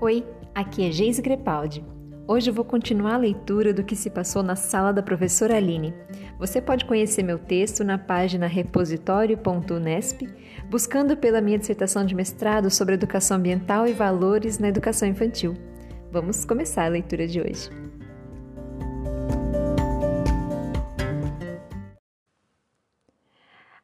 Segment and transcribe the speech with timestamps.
[0.00, 0.24] Oi,
[0.54, 1.84] aqui é Geise Grepaldi.
[2.24, 5.92] Hoje eu vou continuar a leitura do que se passou na sala da professora Aline.
[6.38, 10.22] Você pode conhecer meu texto na página repositório.unesp,
[10.70, 15.54] buscando pela minha dissertação de mestrado sobre educação ambiental e valores na educação infantil.
[16.12, 17.87] Vamos começar a leitura de hoje.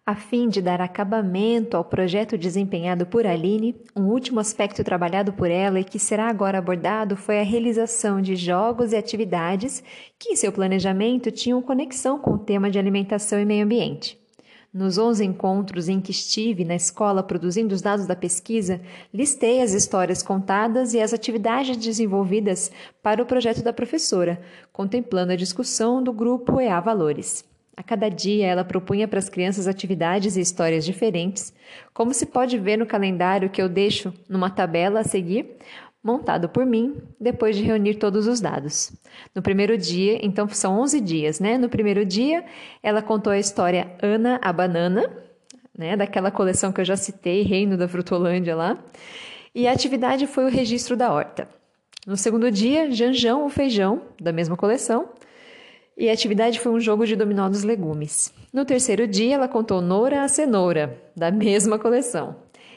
[0.07, 5.51] A fim de dar acabamento ao projeto desempenhado por Aline, um último aspecto trabalhado por
[5.51, 9.83] ela e que será agora abordado foi a realização de jogos e atividades
[10.19, 14.21] que, em seu planejamento, tinham conexão com o tema de alimentação e meio ambiente.
[14.75, 19.73] Nos 11 encontros em que estive na escola produzindo os dados da pesquisa, listei as
[19.73, 22.71] histórias contadas e as atividades desenvolvidas
[23.03, 24.39] para o projeto da professora,
[24.71, 27.54] contemplando a discussão do grupo EA Valores.
[27.77, 31.53] A cada dia ela propunha para as crianças atividades e histórias diferentes,
[31.93, 35.57] como se pode ver no calendário que eu deixo numa tabela a seguir,
[36.03, 38.93] montado por mim, depois de reunir todos os dados.
[39.35, 41.57] No primeiro dia, então são 11 dias, né?
[41.57, 42.45] No primeiro dia,
[42.83, 45.11] ela contou a história Ana a Banana,
[45.77, 45.97] né?
[45.97, 48.79] Daquela coleção que eu já citei, Reino da Frutolândia lá.
[49.55, 51.49] E a atividade foi o registro da horta.
[52.07, 55.09] No segundo dia, Janjão o Feijão, da mesma coleção.
[55.97, 58.35] E a atividade foi um jogo de dominó dos legumes.
[58.53, 62.37] No terceiro dia, ela contou Nora a Cenoura, da mesma coleção.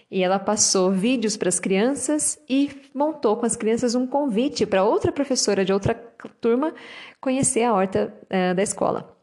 [0.10, 4.84] E ela passou vídeos para as crianças e montou com as crianças um convite para
[4.84, 5.96] outra professora de outra
[6.40, 6.74] turma
[7.20, 9.18] conhecer a horta uh, da escola.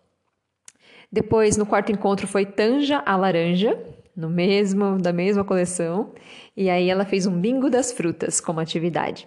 [1.10, 3.80] Depois, no quarto encontro, foi Tanja a Laranja,
[4.16, 6.12] no mesmo da mesma coleção,
[6.56, 9.26] e aí ela fez um bingo das frutas como atividade.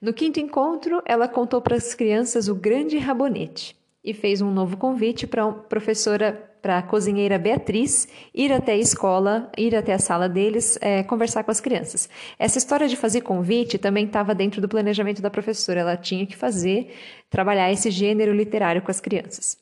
[0.00, 3.77] No quinto encontro, ela contou para as crianças o grande rabonete
[4.08, 8.76] e fez um novo convite para a professora, para a cozinheira Beatriz, ir até a
[8.78, 12.08] escola, ir até a sala deles, é, conversar com as crianças.
[12.38, 16.34] Essa história de fazer convite também estava dentro do planejamento da professora, ela tinha que
[16.34, 16.94] fazer,
[17.28, 19.58] trabalhar esse gênero literário com as crianças.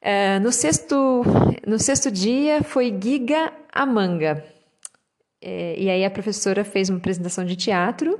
[0.00, 1.22] É, no, sexto,
[1.64, 4.44] no sexto dia foi Giga a Manga.
[5.40, 8.18] É, e aí a professora fez uma apresentação de teatro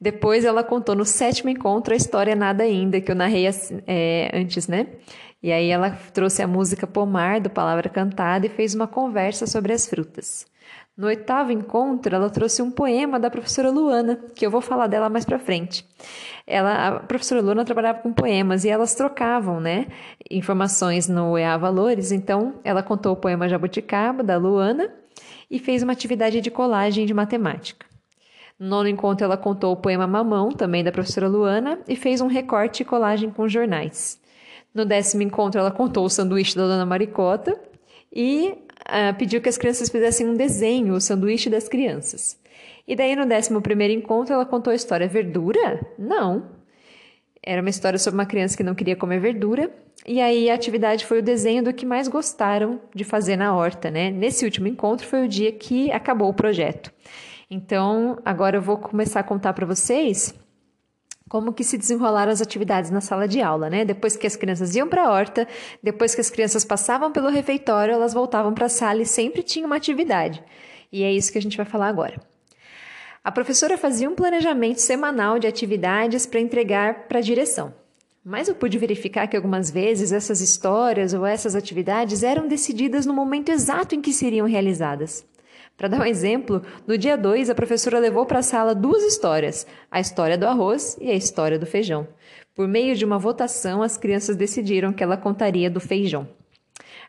[0.00, 3.46] depois ela contou no sétimo encontro a história Nada Ainda, que eu narrei
[3.86, 4.86] é, antes, né?
[5.42, 9.72] E aí ela trouxe a música Pomar, do Palavra Cantada, e fez uma conversa sobre
[9.72, 10.46] as frutas.
[10.96, 15.08] No oitavo encontro, ela trouxe um poema da professora Luana, que eu vou falar dela
[15.08, 15.86] mais para frente.
[16.46, 19.86] Ela, a professora Luana trabalhava com poemas e elas trocavam, né,
[20.30, 22.12] informações no EA Valores.
[22.12, 24.90] Então, ela contou o poema Jabuticaba da Luana
[25.50, 27.89] e fez uma atividade de colagem de matemática.
[28.60, 32.26] No nono encontro, ela contou o poema Mamão, também da professora Luana, e fez um
[32.26, 34.20] recorte e colagem com jornais.
[34.74, 37.58] No décimo encontro, ela contou o sanduíche da Dona Maricota
[38.12, 42.38] e uh, pediu que as crianças fizessem um desenho, o sanduíche das crianças.
[42.86, 45.80] E daí, no décimo primeiro encontro, ela contou a história Verdura?
[45.98, 46.50] Não.
[47.42, 49.70] Era uma história sobre uma criança que não queria comer verdura.
[50.06, 53.90] E aí a atividade foi o desenho do que mais gostaram de fazer na horta,
[53.90, 54.10] né?
[54.10, 56.92] Nesse último encontro foi o dia que acabou o projeto.
[57.50, 60.32] Então, agora eu vou começar a contar para vocês
[61.28, 63.84] como que se desenrolaram as atividades na sala de aula, né?
[63.84, 65.48] Depois que as crianças iam para a horta,
[65.82, 69.66] depois que as crianças passavam pelo refeitório, elas voltavam para a sala e sempre tinha
[69.66, 70.42] uma atividade.
[70.92, 72.20] E é isso que a gente vai falar agora.
[73.22, 77.74] A professora fazia um planejamento semanal de atividades para entregar para a direção.
[78.24, 83.14] Mas eu pude verificar que algumas vezes essas histórias ou essas atividades eram decididas no
[83.14, 85.24] momento exato em que seriam realizadas.
[85.80, 89.66] Para dar um exemplo, no dia 2, a professora levou para a sala duas histórias:
[89.90, 92.06] a história do arroz e a história do feijão.
[92.54, 96.28] Por meio de uma votação, as crianças decidiram que ela contaria do feijão.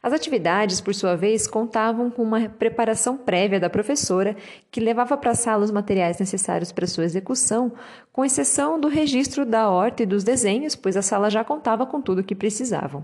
[0.01, 4.37] As atividades, por sua vez, contavam com uma preparação prévia da professora,
[4.71, 7.73] que levava para a sala os materiais necessários para sua execução,
[8.13, 12.01] com exceção do registro da horta e dos desenhos, pois a sala já contava com
[12.01, 13.03] tudo o que precisavam.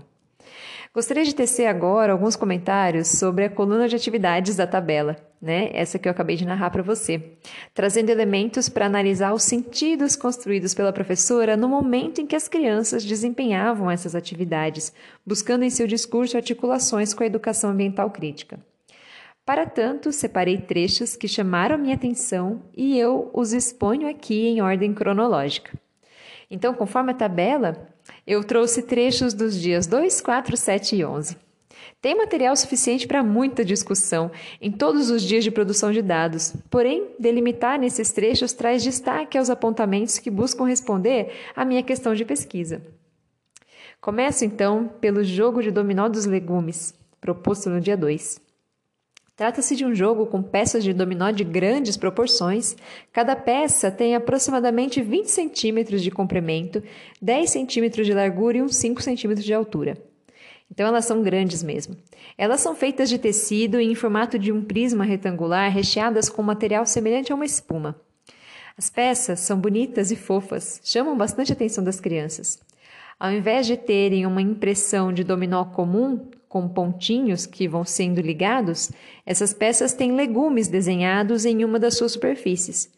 [0.98, 5.70] Gostaria de tecer agora alguns comentários sobre a coluna de atividades da tabela, né?
[5.72, 7.34] Essa que eu acabei de narrar para você,
[7.72, 13.04] trazendo elementos para analisar os sentidos construídos pela professora no momento em que as crianças
[13.04, 14.92] desempenhavam essas atividades,
[15.24, 18.58] buscando em seu discurso articulações com a educação ambiental crítica.
[19.46, 24.92] Para tanto, separei trechos que chamaram minha atenção e eu os exponho aqui em ordem
[24.92, 25.78] cronológica.
[26.50, 27.86] Então, conforme a tabela,
[28.28, 31.34] eu trouxe trechos dos dias 2, 4, 7 e 11.
[32.02, 34.30] Tem material suficiente para muita discussão
[34.60, 39.48] em todos os dias de produção de dados, porém, delimitar nesses trechos traz destaque aos
[39.48, 42.82] apontamentos que buscam responder à minha questão de pesquisa.
[43.98, 48.47] Começo então pelo jogo de dominó dos legumes, proposto no dia 2.
[49.38, 52.76] Trata-se de um jogo com peças de dominó de grandes proporções.
[53.12, 56.82] Cada peça tem aproximadamente 20 centímetros de comprimento,
[57.22, 59.96] 10 centímetros de largura e uns 5 centímetros de altura.
[60.68, 61.96] Então elas são grandes mesmo.
[62.36, 67.30] Elas são feitas de tecido em formato de um prisma retangular, recheadas com material semelhante
[67.30, 67.94] a uma espuma.
[68.76, 72.58] As peças são bonitas e fofas, chamam bastante a atenção das crianças.
[73.20, 78.90] Ao invés de terem uma impressão de dominó comum, com pontinhos que vão sendo ligados,
[79.26, 82.90] essas peças têm legumes desenhados em uma das suas superfícies.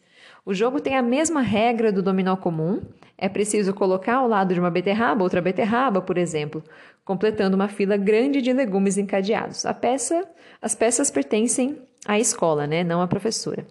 [0.44, 2.80] O jogo tem a mesma regra do dominó comum,
[3.18, 6.62] é preciso colocar ao lado de uma beterraba outra beterraba, por exemplo,
[7.04, 9.66] completando uma fila grande de legumes encadeados.
[9.66, 10.26] A peça,
[10.62, 11.76] as peças pertencem
[12.06, 13.66] à escola, né, não à professora.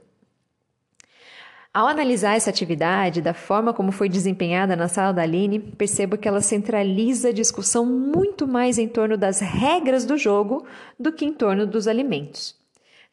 [1.72, 6.28] Ao analisar essa atividade, da forma como foi desempenhada na sala da Aline, percebo que
[6.28, 10.66] ela centraliza a discussão muito mais em torno das regras do jogo
[11.00, 12.56] do que em torno dos alimentos.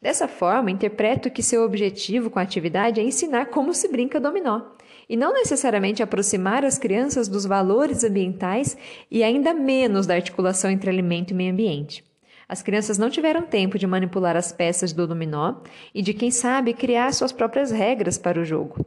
[0.01, 4.61] Dessa forma, interpreto que seu objetivo com a atividade é ensinar como se brinca dominó,
[5.07, 8.75] e não necessariamente aproximar as crianças dos valores ambientais
[9.09, 12.06] e ainda menos da articulação entre alimento e meio ambiente.
[12.49, 15.55] As crianças não tiveram tempo de manipular as peças do dominó
[15.93, 18.85] e de, quem sabe, criar suas próprias regras para o jogo.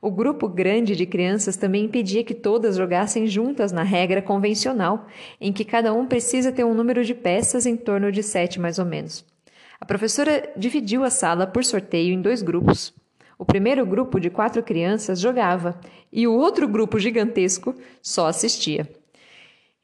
[0.00, 5.06] O grupo grande de crianças também impedia que todas jogassem juntas na regra convencional,
[5.40, 8.78] em que cada um precisa ter um número de peças em torno de sete mais
[8.78, 9.24] ou menos.
[9.80, 12.94] A professora dividiu a sala por sorteio em dois grupos.
[13.36, 15.80] O primeiro grupo de quatro crianças jogava
[16.12, 18.88] e o outro grupo gigantesco só assistia.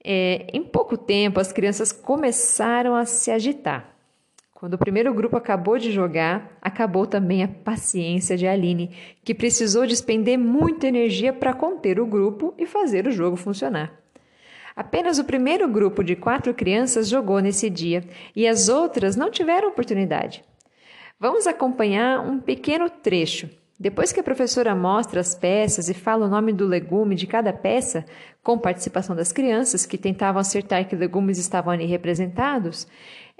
[0.05, 3.95] É, em pouco tempo, as crianças começaram a se agitar.
[4.55, 8.91] Quando o primeiro grupo acabou de jogar, acabou também a paciência de Aline,
[9.23, 13.93] que precisou despender muita energia para conter o grupo e fazer o jogo funcionar.
[14.75, 18.03] Apenas o primeiro grupo de quatro crianças jogou nesse dia
[18.35, 20.45] e as outras não tiveram oportunidade.
[21.21, 26.29] Vamos acompanhar um pequeno trecho depois que a professora mostra as peças e fala o
[26.29, 28.05] nome do legume de cada peça,
[28.43, 32.89] com participação das crianças que tentavam acertar que legumes estavam ali representados,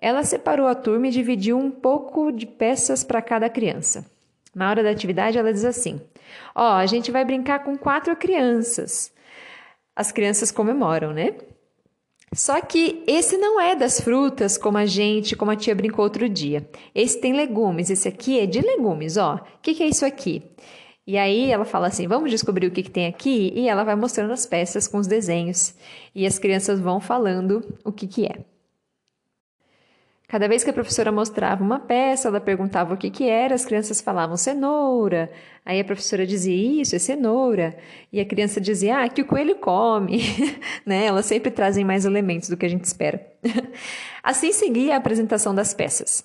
[0.01, 4.07] ela separou a turma e dividiu um pouco de peças para cada criança.
[4.55, 6.01] Na hora da atividade, ela diz assim:
[6.55, 9.13] Ó, oh, a gente vai brincar com quatro crianças.
[9.95, 11.35] As crianças comemoram, né?
[12.35, 16.29] Só que esse não é das frutas, como a gente, como a tia brincou outro
[16.29, 16.69] dia.
[16.95, 19.37] Esse tem legumes, esse aqui é de legumes, ó.
[19.37, 20.43] O que, que é isso aqui?
[21.07, 23.53] E aí ela fala assim: vamos descobrir o que, que tem aqui?
[23.55, 25.75] E ela vai mostrando as peças com os desenhos.
[26.15, 28.45] E as crianças vão falando o que, que é.
[30.29, 33.65] Cada vez que a professora mostrava uma peça, ela perguntava o que, que era, as
[33.65, 35.31] crianças falavam cenoura.
[35.65, 37.75] Aí a professora dizia, isso, é cenoura.
[38.13, 40.21] E a criança dizia, ah, que o coelho come.
[40.85, 41.07] né?
[41.07, 43.27] Elas sempre trazem mais elementos do que a gente espera.
[44.23, 46.23] assim seguia a apresentação das peças.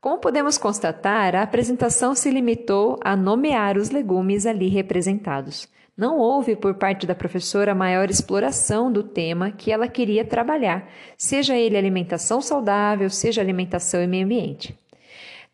[0.00, 5.68] Como podemos constatar, a apresentação se limitou a nomear os legumes ali representados.
[5.96, 11.56] Não houve por parte da professora maior exploração do tema que ela queria trabalhar, seja
[11.56, 14.78] ele alimentação saudável, seja alimentação e meio ambiente.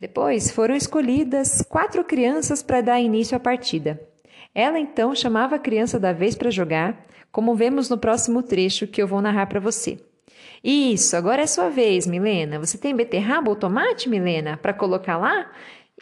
[0.00, 4.02] Depois foram escolhidas quatro crianças para dar início à partida.
[4.52, 9.00] Ela então chamava a criança da vez para jogar, como vemos no próximo trecho que
[9.00, 10.00] eu vou narrar para você.
[10.62, 12.58] Isso, agora é sua vez, Milena.
[12.58, 15.50] Você tem beterraba ou tomate, Milena, para colocar lá?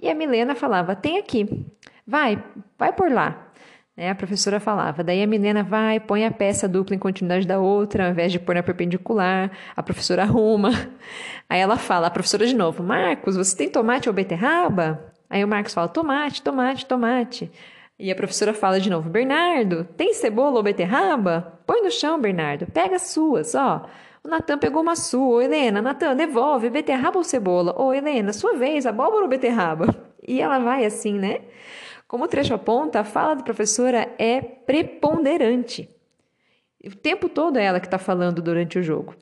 [0.02, 1.67] E a Milena falava: Tem aqui.
[2.07, 2.43] Vai,
[2.79, 3.50] vai por lá.
[3.97, 4.11] Né?
[4.11, 5.05] A professora falava.
[5.05, 8.38] Daí a Milena vai, põe a peça dupla em continuidade da outra, ao invés de
[8.38, 9.50] pôr na perpendicular.
[9.76, 10.71] A professora arruma.
[11.49, 15.12] Aí ela fala, a professora de novo: Marcos, você tem tomate ou beterraba?
[15.29, 17.50] Aí o Marcos fala: tomate, tomate, tomate.
[17.99, 21.61] E a professora fala de novo: Bernardo, tem cebola ou beterraba?
[21.67, 22.67] Põe no chão, Bernardo.
[22.67, 23.87] Pega as suas, ó.
[24.23, 25.45] O Natan pegou uma sua.
[25.45, 27.75] Helena, Natan, devolve beterraba ou cebola?
[27.81, 29.87] Ô, Helena, sua vez, abóbora ou beterraba?
[30.27, 31.41] E ela vai assim, né?
[32.07, 35.89] Como o trecho aponta, a fala da professora é preponderante.
[36.85, 39.15] O tempo todo é ela que está falando durante o jogo.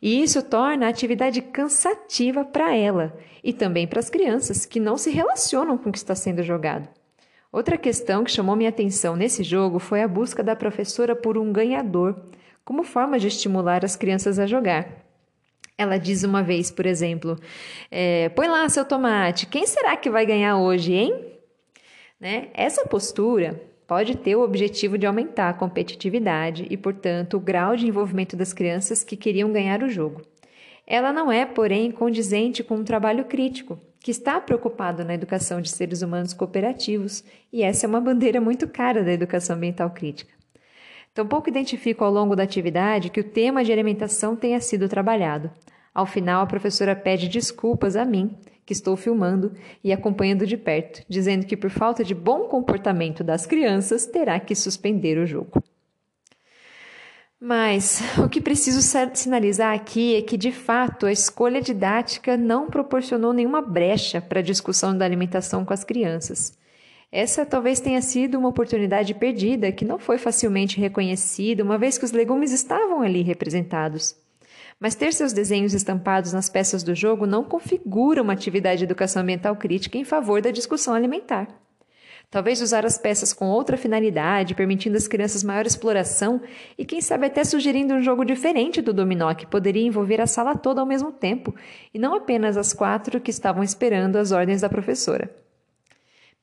[0.00, 4.96] E isso torna a atividade cansativa para ela e também para as crianças que não
[4.96, 6.88] se relacionam com o que está sendo jogado.
[7.50, 11.52] Outra questão que chamou minha atenção nesse jogo foi a busca da professora por um
[11.52, 12.14] ganhador,
[12.66, 14.88] como forma de estimular as crianças a jogar.
[15.78, 17.38] Ela diz uma vez, por exemplo:
[17.90, 21.32] é, Põe lá seu tomate, quem será que vai ganhar hoje, hein?
[22.20, 22.48] Né?
[22.52, 27.86] Essa postura pode ter o objetivo de aumentar a competitividade e, portanto, o grau de
[27.86, 30.22] envolvimento das crianças que queriam ganhar o jogo.
[30.84, 35.70] Ela não é, porém, condizente com um trabalho crítico, que está preocupado na educação de
[35.70, 40.36] seres humanos cooperativos, e essa é uma bandeira muito cara da educação ambiental crítica.
[41.16, 45.50] Tampouco identifico ao longo da atividade que o tema de alimentação tenha sido trabalhado.
[45.94, 51.02] Ao final, a professora pede desculpas a mim que estou filmando e acompanhando de perto,
[51.08, 55.62] dizendo que por falta de bom comportamento das crianças terá que suspender o jogo.
[57.40, 58.82] Mas o que preciso
[59.14, 64.42] sinalizar aqui é que, de fato, a escolha didática não proporcionou nenhuma brecha para a
[64.42, 66.58] discussão da alimentação com as crianças.
[67.10, 72.04] Essa talvez tenha sido uma oportunidade perdida que não foi facilmente reconhecida, uma vez que
[72.04, 74.16] os legumes estavam ali representados.
[74.78, 79.22] Mas ter seus desenhos estampados nas peças do jogo não configura uma atividade de educação
[79.22, 81.48] ambiental crítica em favor da discussão alimentar.
[82.28, 86.42] Talvez usar as peças com outra finalidade, permitindo às crianças maior exploração
[86.76, 90.56] e, quem sabe, até sugerindo um jogo diferente do dominó, que poderia envolver a sala
[90.56, 91.54] toda ao mesmo tempo,
[91.94, 95.45] e não apenas as quatro que estavam esperando as ordens da professora.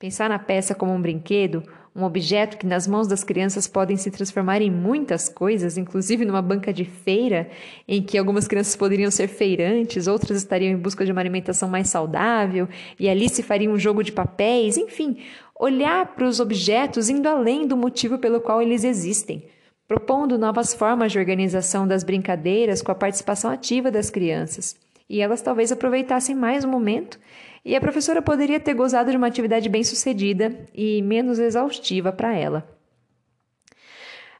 [0.03, 1.63] Pensar na peça como um brinquedo,
[1.95, 6.41] um objeto que nas mãos das crianças podem se transformar em muitas coisas, inclusive numa
[6.41, 7.49] banca de feira,
[7.87, 11.87] em que algumas crianças poderiam ser feirantes, outras estariam em busca de uma alimentação mais
[11.87, 12.67] saudável,
[12.99, 15.19] e ali se faria um jogo de papéis, enfim,
[15.57, 19.45] olhar para os objetos indo além do motivo pelo qual eles existem,
[19.87, 24.75] propondo novas formas de organização das brincadeiras com a participação ativa das crianças.
[25.09, 27.17] E elas talvez aproveitassem mais o momento
[27.65, 32.35] e a professora poderia ter gozado de uma atividade bem sucedida e menos exaustiva para
[32.35, 32.67] ela.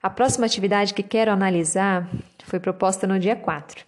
[0.01, 2.10] A próxima atividade que quero analisar
[2.44, 3.86] foi proposta no dia 4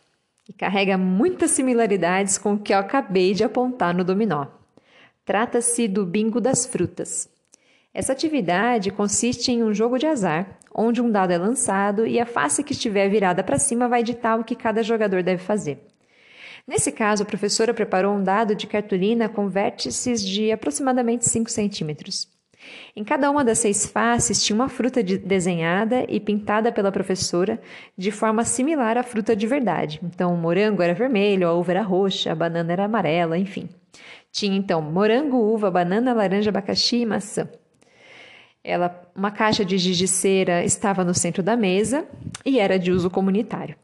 [0.47, 4.47] e carrega muitas similaridades com o que eu acabei de apontar no dominó.
[5.25, 7.27] Trata-se do bingo das frutas.
[7.93, 12.25] Essa atividade consiste em um jogo de azar, onde um dado é lançado e a
[12.25, 15.79] face que estiver virada para cima vai ditar o que cada jogador deve fazer.
[16.67, 22.27] Nesse caso, a professora preparou um dado de cartolina com vértices de aproximadamente 5 centímetros.
[22.95, 27.61] Em cada uma das seis faces tinha uma fruta de desenhada e pintada pela professora
[27.95, 29.99] de forma similar à fruta de verdade.
[30.03, 33.69] Então, o morango era vermelho, a uva era roxa, a banana era amarela, enfim.
[34.31, 37.47] Tinha então morango, uva, banana, laranja, abacaxi e maçã.
[38.63, 42.07] Ela, uma caixa de giz de cera estava no centro da mesa
[42.43, 43.75] e era de uso comunitário.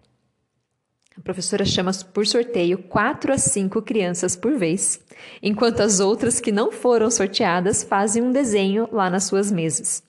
[1.22, 5.00] A professora chama por sorteio quatro a cinco crianças por vez,
[5.40, 10.02] enquanto as outras que não foram sorteadas fazem um desenho lá nas suas mesas.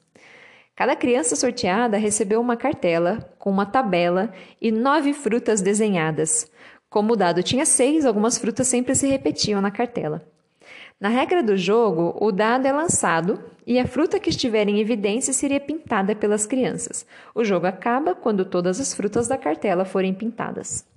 [0.74, 6.50] Cada criança sorteada recebeu uma cartela com uma tabela e nove frutas desenhadas.
[6.88, 10.26] Como o dado tinha seis, algumas frutas sempre se repetiam na cartela.
[10.98, 15.34] Na regra do jogo, o dado é lançado e a fruta que estiver em evidência
[15.34, 17.04] seria pintada pelas crianças.
[17.34, 20.90] O jogo acaba quando todas as frutas da cartela forem pintadas.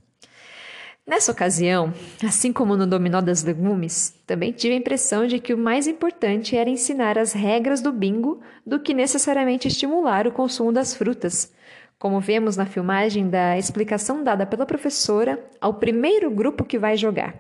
[1.08, 1.94] Nessa ocasião,
[2.24, 6.58] assim como no dominó das legumes, também tive a impressão de que o mais importante
[6.58, 11.54] era ensinar as regras do bingo do que necessariamente estimular o consumo das frutas,
[12.00, 17.36] como vemos na filmagem da explicação dada pela professora ao primeiro grupo que vai jogar.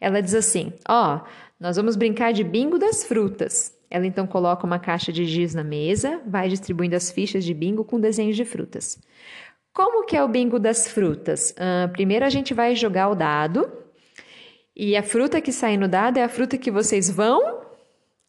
[0.00, 1.20] Ela diz assim: Ó, oh,
[1.60, 3.76] nós vamos brincar de bingo das frutas.
[3.90, 7.84] Ela então coloca uma caixa de giz na mesa, vai distribuindo as fichas de bingo
[7.84, 8.98] com desenhos de frutas.
[9.72, 11.52] Como que é o bingo das frutas?
[11.52, 13.70] Uh, primeiro a gente vai jogar o dado
[14.76, 17.62] e a fruta que sai no dado é a fruta que vocês vão.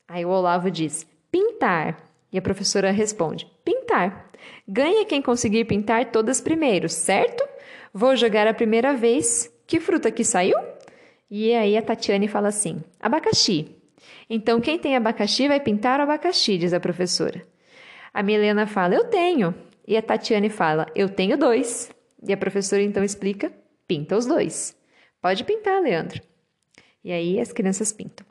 [0.08, 1.98] Aí o Olavo diz: pintar.
[2.32, 4.30] E a professora responde: pintar.
[4.68, 7.44] Ganha quem conseguir pintar todas primeiro, certo?
[7.94, 9.52] Vou jogar a primeira vez.
[9.66, 10.58] Que fruta que saiu?
[11.30, 13.76] E aí a Tatiane fala assim: abacaxi.
[14.30, 17.42] Então quem tem abacaxi vai pintar o abacaxi, diz a professora.
[18.14, 19.54] A Milena fala: eu tenho.
[19.88, 21.92] E a Tatiane fala: Eu tenho dois.
[22.26, 23.52] E a professora então explica:
[23.88, 24.76] Pinta os dois.
[25.22, 26.22] Pode pintar, Leandro.
[27.04, 28.26] E aí as crianças pintam.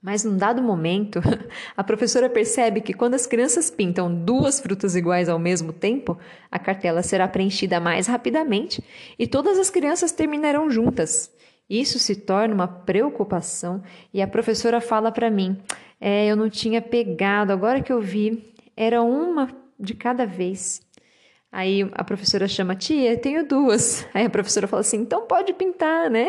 [0.00, 1.18] Mas num dado momento,
[1.74, 6.18] a professora percebe que quando as crianças pintam duas frutas iguais ao mesmo tempo,
[6.50, 8.84] a cartela será preenchida mais rapidamente
[9.18, 11.32] e todas as crianças terminarão juntas.
[11.70, 13.82] Isso se torna uma preocupação
[14.12, 15.56] e a professora fala para mim:
[15.98, 19.46] é, eu não tinha pegado, agora que eu vi, era uma
[19.78, 20.82] de cada vez.
[21.50, 24.06] Aí a professora chama, tia, tenho duas.
[24.12, 26.26] Aí a professora fala assim, então pode pintar, né?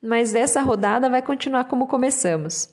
[0.00, 2.68] Mas essa rodada vai continuar como começamos.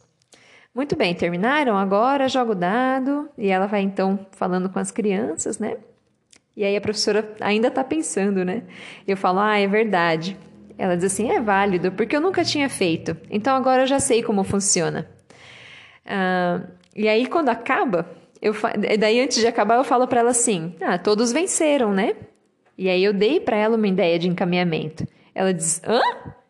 [0.76, 1.76] Muito bem, terminaram?
[1.78, 3.30] Agora joga o dado.
[3.38, 5.78] E ela vai então falando com as crianças, né?
[6.56, 8.64] E aí a professora ainda está pensando, né?
[9.08, 10.38] Eu falo, ah, é verdade.
[10.78, 13.18] Ela diz assim, é válido, porque eu nunca tinha feito.
[13.30, 15.10] Então agora eu já sei como funciona.
[16.06, 16.62] Ah,
[16.96, 18.08] e aí quando acaba,
[18.42, 18.56] eu,
[19.00, 22.16] daí, antes de acabar, eu falo para ela assim: Ah, todos venceram, né?
[22.78, 25.08] E aí eu dei para ela uma ideia de encaminhamento.
[25.36, 26.02] Ela diz: Hã?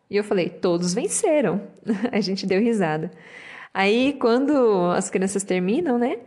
[0.08, 1.60] E eu falei: Todos venceram.
[2.10, 3.10] a gente deu risada.
[3.74, 6.18] Aí, quando as crianças terminam, né?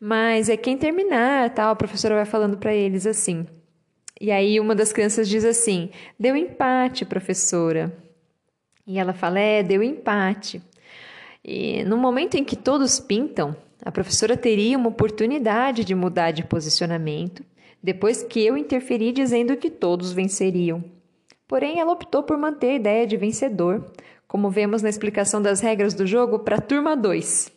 [0.00, 3.46] Mas é quem terminar, tal, a professora vai falando para eles assim.
[4.20, 7.94] E aí uma das crianças diz assim: Deu empate, professora.
[8.86, 10.62] E ela fala: é, deu empate.
[11.44, 16.44] E no momento em que todos pintam, a professora teria uma oportunidade de mudar de
[16.44, 17.44] posicionamento,
[17.82, 20.84] depois que eu interferi dizendo que todos venceriam.
[21.46, 23.92] Porém, ela optou por manter a ideia de vencedor,
[24.26, 27.52] como vemos na explicação das regras do jogo para a turma 2.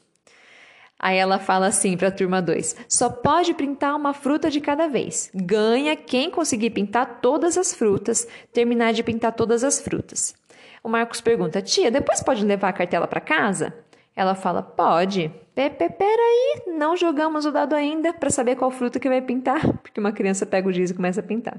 [1.00, 4.88] Aí ela fala assim para a turma 2: só pode pintar uma fruta de cada
[4.88, 5.30] vez.
[5.34, 10.36] Ganha quem conseguir pintar todas as frutas, terminar de pintar todas as frutas.
[10.84, 13.74] O Marcos pergunta: tia, depois pode levar a cartela para casa?
[14.18, 15.32] Ela fala: pode.
[15.54, 20.12] Peraí, não jogamos o dado ainda para saber qual fruta que vai pintar, porque uma
[20.12, 21.58] criança pega o giz e começa a pintar.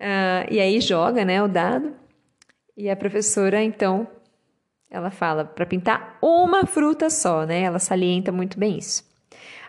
[0.00, 1.92] Uh, e aí joga né, o dado,
[2.76, 4.06] e a professora então
[4.90, 7.62] ela fala para pintar uma fruta só, né?
[7.62, 9.04] Ela salienta muito bem isso.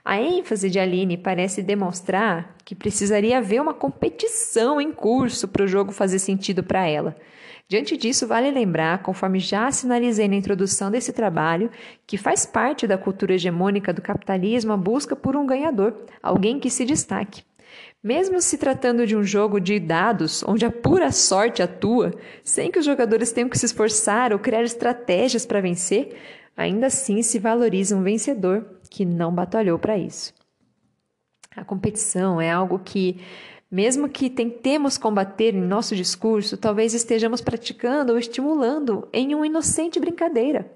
[0.03, 5.67] A ênfase de Aline parece demonstrar que precisaria haver uma competição em curso para o
[5.67, 7.15] jogo fazer sentido para ela.
[7.67, 11.71] Diante disso, vale lembrar, conforme já sinalizei na introdução desse trabalho,
[12.05, 16.69] que faz parte da cultura hegemônica do capitalismo a busca por um ganhador, alguém que
[16.69, 17.43] se destaque.
[18.03, 22.77] Mesmo se tratando de um jogo de dados, onde a pura sorte atua, sem que
[22.77, 26.15] os jogadores tenham que se esforçar ou criar estratégias para vencer,
[26.55, 30.31] ainda assim se valoriza um vencedor que não batalhou para isso.
[31.55, 33.19] A competição é algo que
[33.75, 39.99] mesmo que tentemos combater em nosso discurso, talvez estejamos praticando ou estimulando em uma inocente
[39.99, 40.71] brincadeira.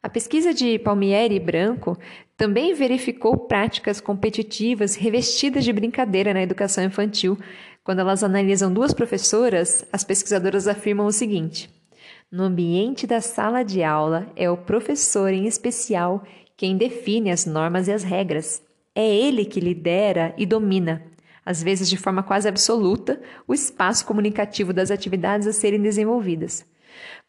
[0.00, 1.98] A pesquisa de Palmieri e Branco
[2.36, 7.36] também verificou práticas competitivas revestidas de brincadeira na educação infantil.
[7.82, 11.68] Quando elas analisam duas professoras, as pesquisadoras afirmam o seguinte:
[12.30, 16.22] no ambiente da sala de aula, é o professor em especial
[16.56, 18.62] quem define as normas e as regras.
[18.94, 21.12] É ele que lidera e domina
[21.44, 26.64] às vezes de forma quase absoluta, o espaço comunicativo das atividades a serem desenvolvidas.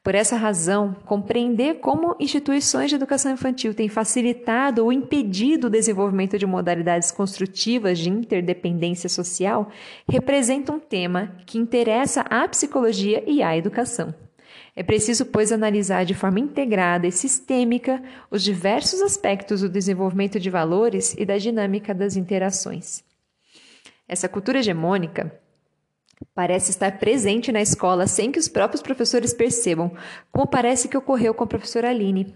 [0.03, 6.37] Por essa razão, compreender como instituições de educação infantil têm facilitado ou impedido o desenvolvimento
[6.37, 9.67] de modalidades construtivas de interdependência social
[10.07, 14.13] representa um tema que interessa à psicologia e à educação.
[14.75, 20.49] É preciso, pois, analisar de forma integrada e sistêmica os diversos aspectos do desenvolvimento de
[20.51, 23.03] valores e da dinâmica das interações.
[24.07, 25.39] Essa cultura hegemônica
[26.33, 29.91] parece estar presente na escola sem que os próprios professores percebam,
[30.31, 32.35] como parece que ocorreu com a professora Aline.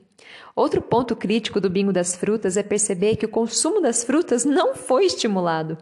[0.56, 4.76] Outro ponto crítico do bingo das frutas é perceber que o consumo das frutas não
[4.76, 5.78] foi estimulado.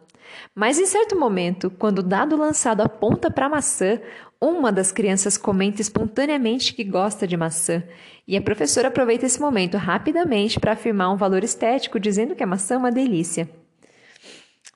[0.53, 3.99] Mas em certo momento, quando o dado lançado aponta para a maçã,
[4.41, 7.81] uma das crianças comenta espontaneamente que gosta de maçã,
[8.27, 12.47] e a professora aproveita esse momento rapidamente para afirmar um valor estético, dizendo que a
[12.47, 13.49] maçã é uma delícia.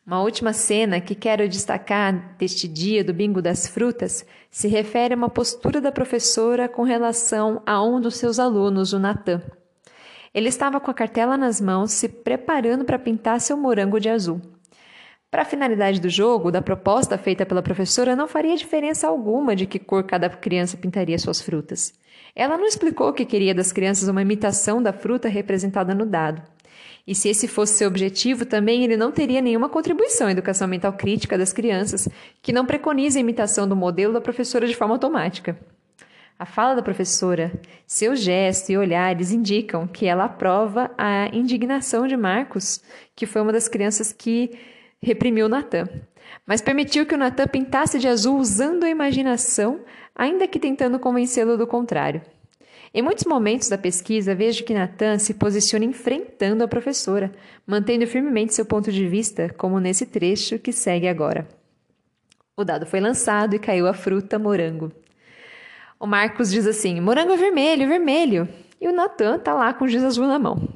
[0.06, 5.18] Uma última cena que quero destacar deste dia do Bingo das Frutas se refere a
[5.18, 9.42] uma postura da professora com relação a um dos seus alunos, o Natan.
[10.34, 14.42] Ele estava com a cartela nas mãos, se preparando para pintar seu morango de azul.
[15.30, 19.68] Para a finalidade do jogo, da proposta feita pela professora, não faria diferença alguma de
[19.68, 21.94] que cor cada criança pintaria suas frutas.
[22.36, 26.42] Ela não explicou que queria das crianças uma imitação da fruta representada no dado.
[27.06, 30.94] E se esse fosse seu objetivo, também ele não teria nenhuma contribuição à educação mental
[30.94, 32.08] crítica das crianças,
[32.42, 35.58] que não preconiza a imitação do modelo da professora de forma automática.
[36.38, 37.52] A fala da professora,
[37.86, 42.82] seu gesto e olhares indicam que ela aprova a indignação de Marcos,
[43.16, 44.58] que foi uma das crianças que
[45.00, 45.88] reprimiu Natan,
[46.46, 49.82] mas permitiu que o Natan pintasse de azul usando a imaginação,
[50.16, 52.22] ainda que tentando convencê-lo do contrário.
[52.94, 57.32] Em muitos momentos da pesquisa, vejo que Natan se posiciona enfrentando a professora,
[57.66, 61.48] mantendo firmemente seu ponto de vista, como nesse trecho que segue agora.
[62.58, 64.92] O dado foi lançado e caiu a fruta morango.
[65.98, 68.50] O Marcos diz assim: morango é vermelho, vermelho.
[68.80, 70.68] E o Natan está lá com o giz azul na mão.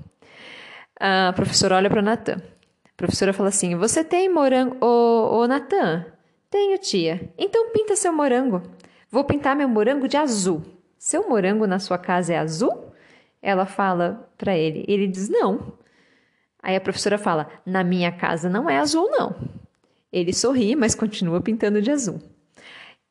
[0.97, 2.37] A professora olha para Natan.
[2.37, 4.77] A professora fala assim: Você tem morango.
[4.79, 6.05] Ô, ô Natan?
[6.49, 7.29] Tenho, tia.
[7.37, 8.61] Então pinta seu morango.
[9.11, 10.63] Vou pintar meu morango de azul.
[11.05, 12.91] Seu morango na sua casa é azul?
[13.39, 14.83] Ela fala para ele.
[14.87, 15.73] Ele diz: Não.
[16.63, 19.35] Aí a professora fala: Na minha casa não é azul, não.
[20.11, 22.19] Ele sorri, mas continua pintando de azul.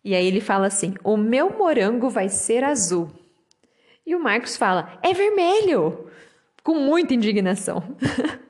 [0.02, 3.08] E aí ele fala assim: O meu morango vai ser azul.
[4.04, 6.10] E o Marcos fala: É vermelho!
[6.64, 7.80] Com muita indignação.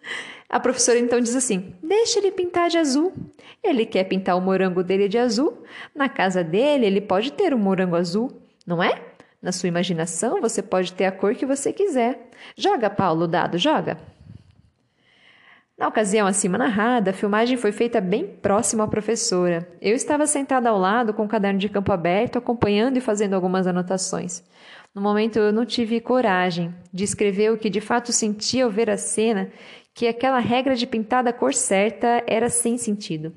[0.49, 3.13] a professora então diz assim: Deixa ele pintar de azul.
[3.63, 5.63] Ele quer pintar o morango dele de azul.
[5.95, 8.33] Na casa dele, ele pode ter um morango azul,
[8.67, 9.13] não é?
[9.45, 12.31] Na sua imaginação, você pode ter a cor que você quiser.
[12.57, 13.99] Joga, Paulo, dado, joga.
[15.77, 19.69] Na ocasião acima narrada, a filmagem foi feita bem próximo à professora.
[19.83, 23.67] Eu estava sentada ao lado com o caderno de campo aberto, acompanhando e fazendo algumas
[23.67, 24.43] anotações.
[24.95, 28.89] No momento eu não tive coragem de escrever o que de fato sentia ao ver
[28.89, 29.53] a cena,
[29.93, 33.31] que aquela regra de pintar da cor certa era sem sentido.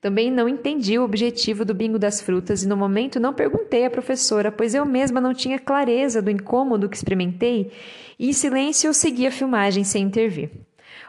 [0.00, 3.90] Também não entendi o objetivo do bingo das frutas e no momento não perguntei à
[3.90, 7.70] professora, pois eu mesma não tinha clareza do incômodo que experimentei
[8.18, 10.50] e em silêncio eu segui a filmagem sem intervir.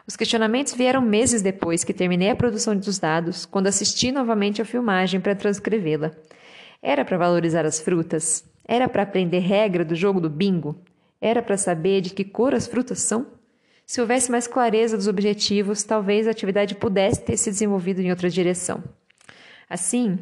[0.06, 4.66] Os questionamentos vieram meses depois que terminei a produção dos dados, quando assisti novamente a
[4.66, 6.12] filmagem para transcrevê-la.
[6.82, 8.44] Era para valorizar as frutas?
[8.68, 10.76] Era para aprender regra do jogo do bingo?
[11.22, 13.28] Era para saber de que cor as frutas são?
[13.92, 18.30] Se houvesse mais clareza dos objetivos, talvez a atividade pudesse ter se desenvolvido em outra
[18.30, 18.82] direção.
[19.70, 20.18] Assim,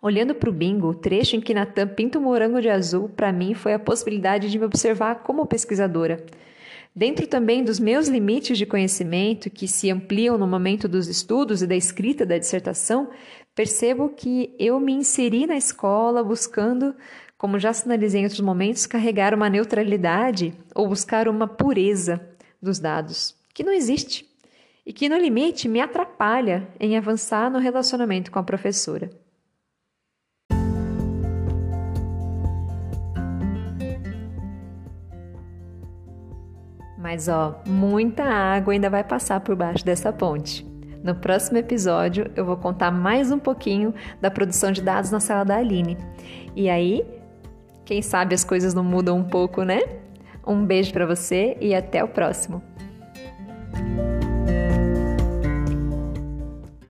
[0.00, 3.30] olhando para o bingo, o trecho em que Natan pinta o morango de azul, para
[3.30, 6.24] mim foi a possibilidade de me observar como pesquisadora.
[6.94, 11.66] Dentro também dos meus limites de conhecimento, que se ampliam no momento dos estudos e
[11.66, 13.10] da escrita da dissertação,
[13.54, 16.94] percebo que eu me inseri na escola buscando
[17.36, 22.34] como já sinalizei em outros momentos, carregar uma neutralidade ou buscar uma pureza
[22.66, 24.28] dos dados, que não existe
[24.84, 29.10] e que, no limite, me atrapalha em avançar no relacionamento com a professora.
[36.98, 40.66] Mas ó, muita água ainda vai passar por baixo dessa ponte.
[41.02, 45.44] No próximo episódio eu vou contar mais um pouquinho da produção de dados na sala
[45.44, 45.96] da Aline.
[46.56, 47.06] E aí
[47.84, 49.80] quem sabe as coisas não mudam um pouco, né?
[50.46, 52.62] Um beijo para você e até o próximo.